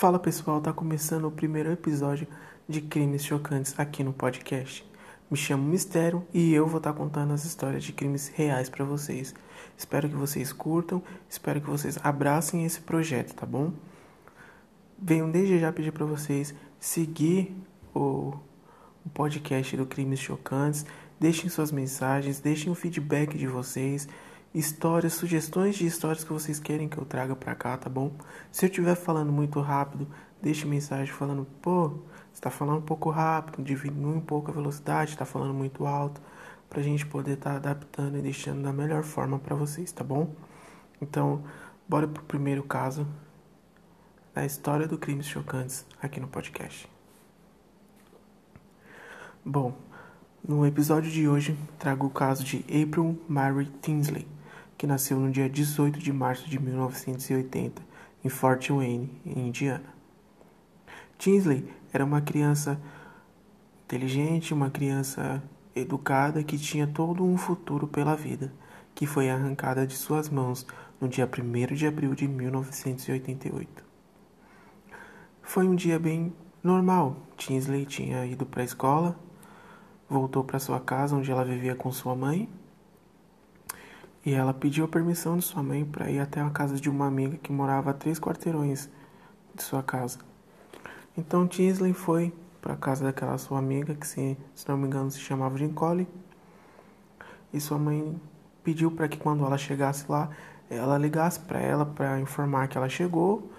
[0.00, 2.26] Fala pessoal, tá começando o primeiro episódio
[2.66, 4.82] de Crimes Chocantes aqui no podcast.
[5.30, 8.82] Me chamo Mistério e eu vou estar tá contando as histórias de crimes reais para
[8.82, 9.34] vocês.
[9.76, 13.74] Espero que vocês curtam, espero que vocês abracem esse projeto, tá bom?
[14.98, 17.54] Venho desde já pedir para vocês seguir
[17.94, 18.32] o,
[19.04, 20.86] o podcast do Crimes Chocantes,
[21.20, 24.08] deixem suas mensagens, deixem o feedback de vocês
[24.52, 28.12] histórias, sugestões de histórias que vocês querem que eu traga pra cá, tá bom?
[28.50, 30.08] Se eu estiver falando muito rápido,
[30.42, 32.00] deixe mensagem falando, pô,
[32.32, 36.20] você tá falando um pouco rápido, diminui um pouco a velocidade, tá falando muito alto,
[36.68, 40.34] pra gente poder estar tá adaptando e deixando da melhor forma para vocês, tá bom?
[41.00, 41.44] Então,
[41.88, 43.06] bora pro primeiro caso
[44.34, 46.88] da história do crimes chocantes aqui no podcast.
[49.44, 49.74] Bom,
[50.46, 54.26] no episódio de hoje trago o caso de April Mary Tinsley
[54.80, 57.82] que nasceu no dia 18 de março de 1980
[58.24, 59.84] em Fort Wayne, em Indiana.
[61.18, 62.80] Tinsley era uma criança
[63.84, 65.42] inteligente, uma criança
[65.76, 68.50] educada que tinha todo um futuro pela vida,
[68.94, 70.66] que foi arrancada de suas mãos
[70.98, 73.84] no dia 1 de abril de 1988.
[75.42, 77.18] Foi um dia bem normal.
[77.36, 79.14] Tinsley tinha ido para a escola,
[80.08, 82.48] voltou para sua casa onde ela vivia com sua mãe
[84.24, 87.06] e ela pediu a permissão de sua mãe para ir até a casa de uma
[87.06, 88.88] amiga que morava a três quarteirões
[89.54, 90.18] de sua casa.
[91.16, 95.10] Então Tinsley foi para a casa daquela sua amiga, que se, se não me engano
[95.10, 96.06] se chamava Nicole,
[97.52, 98.20] e sua mãe
[98.62, 100.28] pediu para que quando ela chegasse lá,
[100.68, 103.50] ela ligasse para ela para informar que ela chegou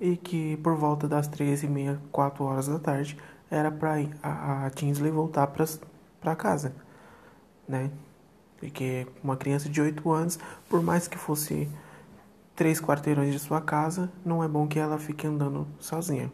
[0.00, 3.18] e que por volta das três e meia, quatro horas da tarde,
[3.50, 6.72] era para a, a Tinsley voltar para casa,
[7.66, 7.90] né?
[8.60, 10.38] Porque uma criança de 8 anos,
[10.68, 11.66] por mais que fosse
[12.54, 16.30] três quarteirões de sua casa, não é bom que ela fique andando sozinha.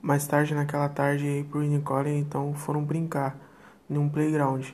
[0.00, 3.36] Mais tarde, naquela tarde, April e Nicole então foram brincar
[3.88, 4.68] num playground.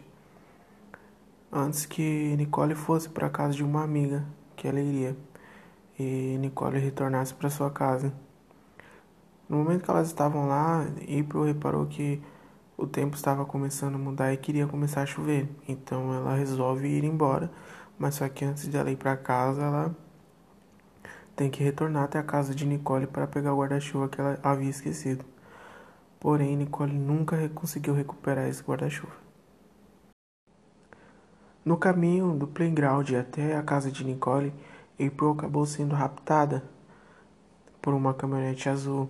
[1.50, 4.24] Antes que Nicole fosse para casa de uma amiga
[4.54, 5.16] que ela iria
[5.98, 8.12] e Nicole retornasse para sua casa.
[9.48, 12.20] No momento que elas estavam lá, April reparou que
[12.76, 15.48] o tempo estava começando a mudar e queria começar a chover.
[15.68, 17.50] Então ela resolve ir embora,
[17.98, 19.96] mas só que antes de ela ir para casa, ela
[21.36, 24.70] tem que retornar até a casa de Nicole para pegar o guarda-chuva que ela havia
[24.70, 25.24] esquecido.
[26.18, 29.12] Porém, Nicole nunca conseguiu recuperar esse guarda-chuva.
[31.64, 34.52] No caminho do playground até a casa de Nicole,
[34.94, 36.64] April acabou sendo raptada
[37.82, 39.08] por uma caminhonete azul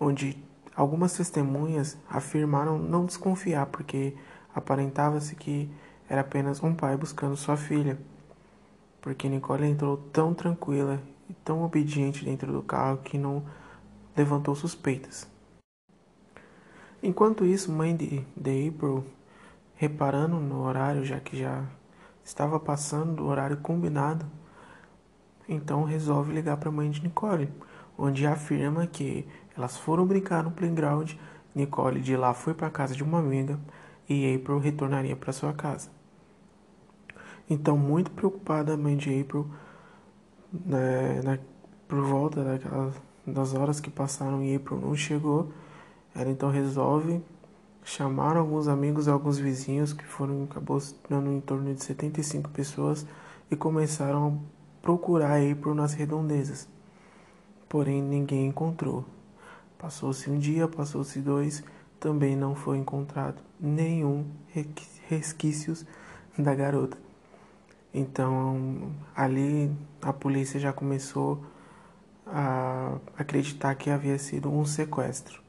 [0.00, 0.42] onde
[0.74, 4.16] algumas testemunhas afirmaram não desconfiar porque
[4.54, 5.70] aparentava-se que
[6.08, 7.98] era apenas um pai buscando sua filha,
[9.00, 13.44] porque Nicole entrou tão tranquila e tão obediente dentro do carro que não
[14.16, 15.28] levantou suspeitas.
[17.02, 19.04] Enquanto isso, mãe de, de April,
[19.76, 21.64] reparando no horário, já que já
[22.24, 24.26] estava passando do horário combinado,
[25.48, 27.50] então resolve ligar para a mãe de Nicole,
[27.96, 29.26] onde afirma que
[29.60, 31.12] elas foram brincar no playground.
[31.54, 33.58] Nicole de lá foi para casa de uma amiga
[34.08, 35.90] e April retornaria para sua casa.
[37.48, 39.46] Então, muito preocupada, a mãe de April,
[40.52, 41.38] né, né,
[41.86, 42.60] por volta
[43.26, 45.52] das horas que passaram e April não chegou,
[46.14, 47.22] ela então resolve
[47.84, 53.06] chamar alguns amigos e alguns vizinhos, que foram, acabou dando em torno de 75 pessoas,
[53.50, 56.68] e começaram a procurar April nas redondezas.
[57.68, 59.04] Porém, ninguém encontrou.
[59.80, 61.64] Passou-se um dia, passou-se dois,
[61.98, 64.26] também não foi encontrado nenhum
[65.08, 65.86] resquícios
[66.38, 66.98] da garota.
[67.92, 71.42] Então, ali a polícia já começou
[72.26, 75.40] a acreditar que havia sido um sequestro.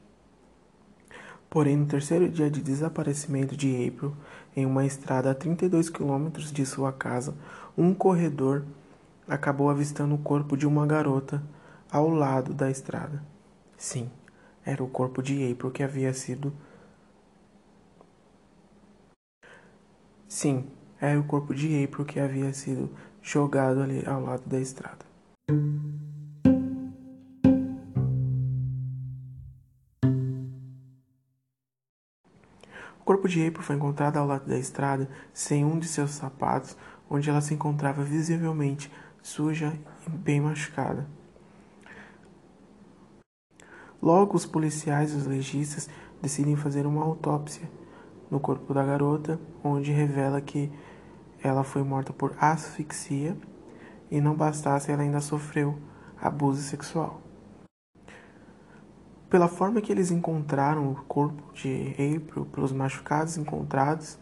[1.50, 4.16] Porém, no terceiro dia de desaparecimento de April,
[4.56, 7.34] em uma estrada a 32 quilômetros de sua casa,
[7.76, 8.64] um corredor
[9.28, 11.42] acabou avistando o corpo de uma garota
[11.90, 13.22] ao lado da estrada.
[13.76, 14.10] Sim,
[14.64, 16.52] era o corpo de April que havia sido.
[20.28, 20.66] Sim,
[21.00, 25.04] era o corpo de April que havia sido jogado ali ao lado da estrada.
[33.00, 36.76] O corpo de April foi encontrado ao lado da estrada sem um de seus sapatos,
[37.10, 39.76] onde ela se encontrava visivelmente suja
[40.06, 41.06] e bem machucada.
[44.02, 45.88] Logo, os policiais e os legistas
[46.20, 47.70] decidem fazer uma autópsia
[48.28, 50.72] no corpo da garota, onde revela que
[51.40, 53.36] ela foi morta por asfixia
[54.10, 55.78] e não bastasse, ela ainda sofreu
[56.20, 57.20] abuso sexual.
[59.30, 64.18] Pela forma que eles encontraram o corpo de April, pelos machucados encontrados,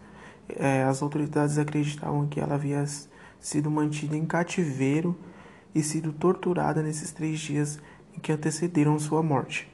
[0.48, 2.84] é, as autoridades acreditavam que ela havia
[3.38, 5.16] sido mantida em cativeiro
[5.74, 7.80] e sido torturada nesses três dias
[8.18, 9.70] que antecederam sua morte.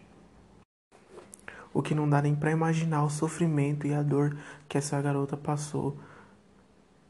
[1.73, 4.37] O que não dá nem para imaginar o sofrimento e a dor
[4.69, 5.97] que essa garota passou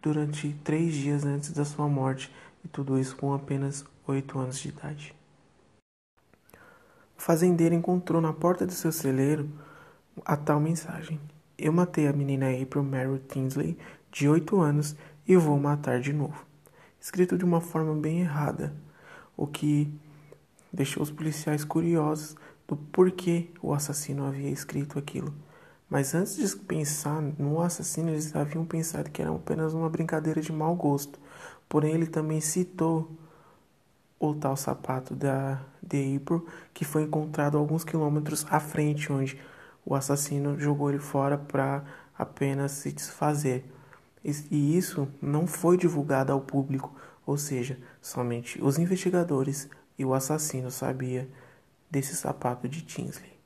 [0.03, 2.33] durante três dias antes da sua morte,
[2.65, 5.15] e tudo isso com apenas oito anos de idade.
[7.17, 9.49] O fazendeiro encontrou na porta do seu celeiro
[10.25, 11.21] a tal mensagem:
[11.59, 13.79] Eu matei a menina April Mary Tinsley,
[14.13, 14.97] de oito anos,
[15.27, 16.45] e vou matar de novo.
[17.01, 18.75] Escrito de uma forma bem errada,
[19.37, 19.93] o que
[20.73, 22.37] deixou os policiais curiosos
[22.67, 25.33] do porquê o assassino havia escrito aquilo.
[25.89, 30.53] Mas antes de pensar no assassino, eles haviam pensado que era apenas uma brincadeira de
[30.53, 31.19] mau gosto.
[31.69, 33.09] Porém, ele também citou
[34.19, 39.39] o tal sapato da de April, que foi encontrado alguns quilômetros à frente, onde
[39.85, 41.85] o assassino jogou ele fora para
[42.19, 43.65] apenas se desfazer.
[44.51, 46.93] E isso não foi divulgado ao público,
[47.25, 49.69] ou seja, somente os investigadores
[49.99, 51.29] e o assassino sabia
[51.91, 53.37] desse sapato de Tinsley.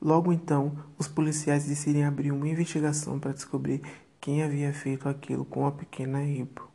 [0.00, 3.82] Logo então, os policiais decidem abrir uma investigação para descobrir
[4.20, 6.66] quem havia feito aquilo com a pequena April.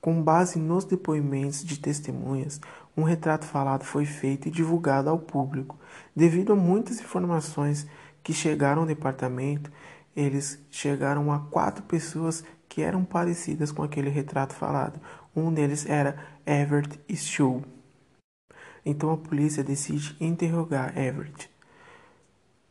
[0.00, 2.60] Com base nos depoimentos de testemunhas,
[2.96, 5.78] um retrato falado foi feito e divulgado ao público.
[6.16, 7.86] Devido a muitas informações
[8.22, 9.70] que chegaram ao departamento,
[10.16, 15.00] eles chegaram a quatro pessoas que eram parecidas com aquele retrato falado.
[15.36, 16.16] Um deles era
[16.46, 17.64] Everett Schull.
[18.84, 21.50] Então a polícia decide interrogar Everett.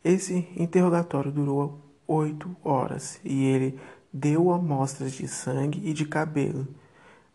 [0.04, 3.78] Esse interrogatório durou oito horas e ele
[4.12, 6.66] deu amostras de sangue e de cabelo,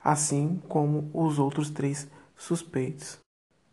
[0.04, 3.20] assim como os outros três suspeitos.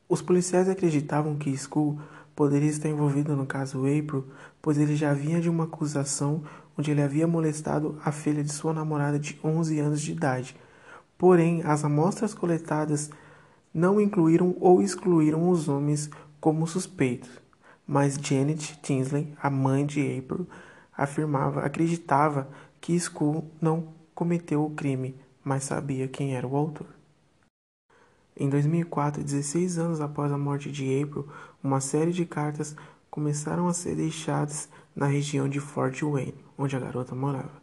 [0.09, 1.99] Os policiais acreditavam que Skull
[2.37, 4.27] poderia estar envolvido no caso April,
[4.61, 6.43] pois ele já vinha de uma acusação
[6.77, 10.57] onde ele havia molestado a filha de sua namorada de 11 anos de idade.
[11.23, 13.09] Porém, as amostras coletadas
[13.73, 16.11] não incluíram ou excluíram os homens
[16.41, 17.43] como suspeitos
[17.87, 20.47] mas Janet Tinsley, a mãe de April,
[20.97, 22.49] afirmava, acreditava
[22.81, 25.15] que Skull não cometeu o crime,
[25.45, 26.87] mas sabia quem era o autor.
[28.37, 31.29] Em 2004, 16 anos após a morte de April,
[31.63, 32.75] uma série de cartas
[33.11, 37.62] começaram a ser deixadas na região de Fort Wayne, onde a garota morava.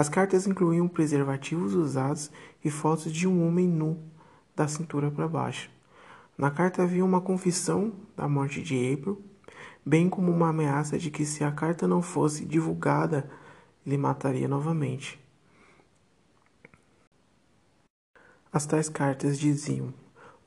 [0.00, 2.30] As cartas incluíam preservativos usados
[2.64, 4.02] e fotos de um homem nu
[4.56, 5.70] da cintura para baixo.
[6.38, 9.22] Na carta havia uma confissão da morte de April
[9.84, 13.30] bem como uma ameaça de que, se a carta não fosse divulgada,
[13.86, 15.20] ele mataria novamente.
[18.50, 19.92] As tais cartas diziam: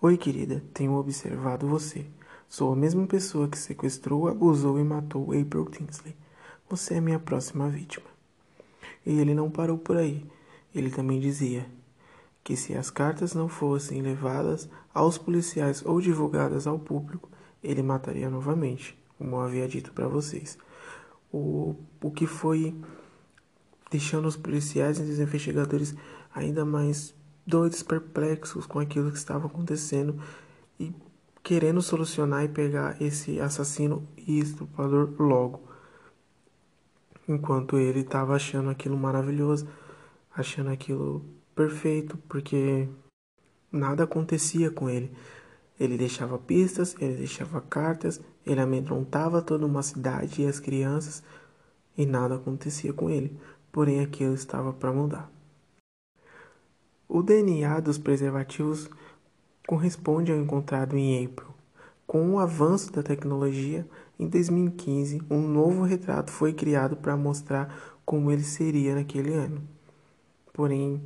[0.02, 2.08] Oi, querida, tenho observado você.
[2.50, 6.16] Sou a mesma pessoa que sequestrou, abusou e matou April Tinsley.
[6.68, 8.13] Você é minha próxima vítima.
[9.06, 10.26] E ele não parou por aí.
[10.74, 11.66] Ele também dizia
[12.44, 17.30] que se as cartas não fossem levadas aos policiais ou divulgadas ao público,
[17.64, 20.58] ele mataria novamente como eu havia dito para vocês.
[21.32, 22.76] O, o que foi
[23.90, 25.96] deixando os policiais e os investigadores
[26.34, 27.16] ainda mais
[27.48, 30.20] doidos, perplexos com aquilo que estava acontecendo
[30.80, 30.94] e
[31.42, 35.62] querendo solucionar e pegar esse assassino e estuprador logo.
[37.28, 39.68] Enquanto ele estava achando aquilo maravilhoso,
[40.36, 41.24] achando aquilo
[41.56, 42.88] perfeito, porque
[43.72, 45.12] nada acontecia com ele.
[45.80, 51.24] Ele deixava pistas, ele deixava cartas, ele amedrontava toda uma cidade e as crianças,
[51.98, 53.38] e nada acontecia com ele.
[53.72, 55.32] Porém, aquilo estava para mudar.
[57.08, 58.90] O DNA dos preservativos
[59.68, 61.54] corresponde ao encontrado em April.
[62.06, 63.88] Com o avanço da tecnologia,
[64.20, 69.62] em 2015, um novo retrato foi criado para mostrar como ele seria naquele ano.
[70.54, 71.02] Porém,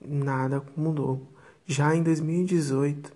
[0.00, 1.20] nada mudou.
[1.66, 3.12] Já em 2018,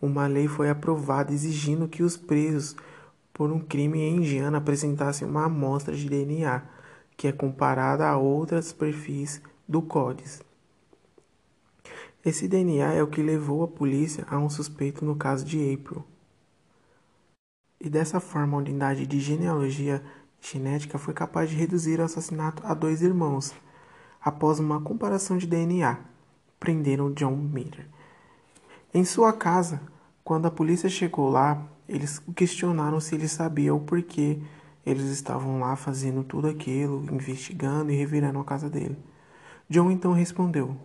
[0.00, 2.76] uma lei foi aprovada exigindo que os presos
[3.32, 6.62] por um crime em Indiana apresentassem uma amostra de DNA,
[7.16, 10.42] que é comparada a outras perfis do CODES.
[12.24, 16.04] Esse DNA é o que levou a polícia a um suspeito no caso de April.
[17.80, 20.02] E dessa forma, a unidade de genealogia
[20.40, 23.54] genética foi capaz de reduzir o assassinato a dois irmãos.
[24.20, 25.98] Após uma comparação de DNA,
[26.58, 27.86] prenderam John Miller.
[28.92, 29.80] Em sua casa,
[30.24, 34.40] quando a polícia chegou lá, eles questionaram se ele sabia o porquê
[34.86, 38.96] eles estavam lá fazendo tudo aquilo, investigando e revirando a casa dele.
[39.68, 40.76] John então respondeu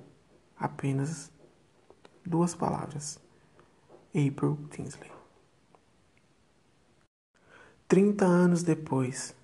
[0.59, 1.31] apenas
[2.25, 3.19] duas palavras:
[4.09, 5.20] April Tinsley.
[7.91, 9.35] Trinta anos depois,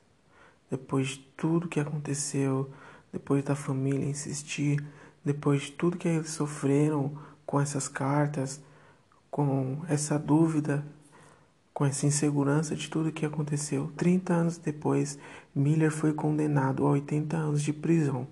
[0.72, 2.70] depois de tudo que aconteceu,
[3.12, 4.82] depois da família insistir,
[5.22, 7.12] depois de tudo que eles sofreram
[7.46, 8.62] com essas cartas,
[9.30, 10.82] com essa dúvida,
[11.74, 15.20] com essa insegurança de tudo que aconteceu, 30 anos depois,
[15.54, 18.26] Miller foi condenado a 80 anos de prisão.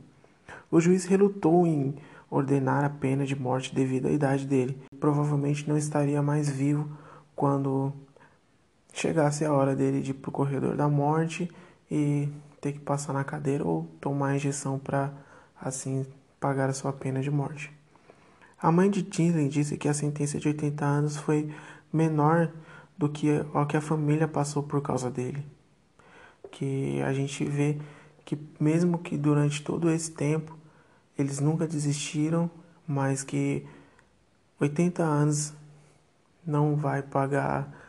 [0.72, 1.94] O juiz relutou em
[2.32, 4.82] ordenar a pena de morte devido à idade dele.
[4.98, 6.90] Provavelmente não estaria mais vivo
[7.36, 7.92] quando
[8.96, 11.52] chegasse a hora dele de ir para o corredor da morte
[11.92, 12.30] e
[12.62, 15.12] ter que passar na cadeira ou tomar a injeção para
[15.62, 16.06] assim
[16.40, 17.72] pagar a sua pena de morte.
[18.60, 21.54] A mãe de Tinsley disse que a sentença de 80 anos foi
[21.92, 22.50] menor
[22.98, 25.46] do que o que a família passou por causa dele.
[26.50, 27.78] Que a gente vê
[28.24, 30.58] que mesmo que durante todo esse tempo
[31.18, 32.50] eles nunca desistiram,
[32.88, 33.68] mas que
[34.60, 35.54] 80 anos
[36.48, 37.85] não vai pagar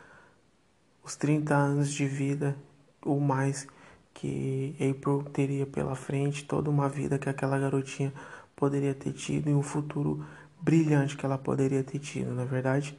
[1.07, 2.53] os 30 anos de vida
[3.01, 3.65] ou mais
[4.13, 8.13] que April teria pela frente, toda uma vida que aquela garotinha
[8.53, 10.25] poderia ter tido e um futuro
[10.59, 12.97] brilhante que ela poderia ter tido, na é verdade.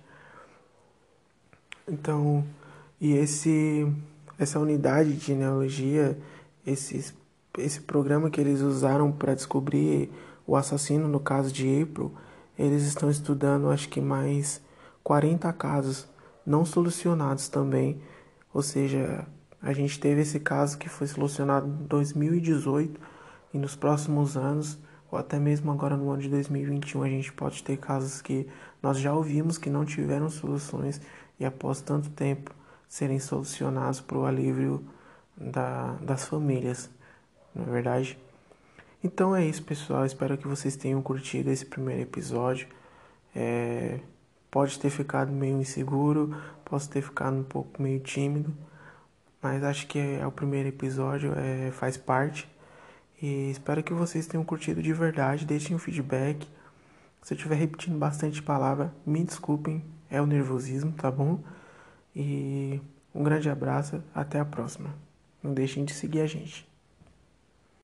[1.87, 2.43] Então,
[2.99, 3.87] e esse
[4.39, 6.19] essa unidade de genealogia,
[6.67, 7.15] esse
[7.59, 10.11] esse programa que eles usaram para descobrir
[10.47, 12.15] o assassino no caso de April,
[12.59, 14.63] eles estão estudando acho que mais
[15.03, 16.09] 40 casos
[16.49, 18.01] não solucionados também,
[18.53, 19.27] ou seja,
[19.61, 22.99] a gente teve esse caso que foi solucionado em 2018
[23.53, 24.79] e nos próximos anos,
[25.11, 28.49] ou até mesmo agora no ano de 2021, a gente pode ter casos que
[28.83, 31.01] nós já ouvimos que não tiveram soluções
[31.39, 32.55] e após tanto tempo
[32.89, 34.83] serem solucionados para o alívio
[35.37, 36.89] da, das famílias,
[37.55, 38.19] não é verdade?
[39.05, 40.05] Então é isso, pessoal.
[40.05, 42.67] Espero que vocês tenham curtido esse primeiro episódio.
[43.37, 44.01] É,
[44.51, 48.55] pode ter ficado meio inseguro, posso ter ficado um pouco meio tímido
[49.43, 52.49] mas acho que é, o primeiro episódio, é, faz parte.
[53.21, 55.47] E espero que vocês tenham curtido de verdade.
[55.47, 56.49] Deixem um feedback.
[57.23, 61.41] Se eu estiver repetindo bastante palavra, me desculpem, é o nervosismo, tá bom?
[62.15, 62.81] E
[63.15, 64.95] um grande abraço, até a próxima.
[65.43, 66.67] Não deixem de seguir a gente.